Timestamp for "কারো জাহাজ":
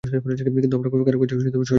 0.91-1.29